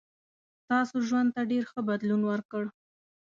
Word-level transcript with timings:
ستاسو 0.63 0.95
ژوند 1.07 1.29
ته 1.35 1.41
ډېر 1.51 1.63
ښه 1.71 1.79
بدلون 1.89 2.21
ورکړ. 2.31 2.63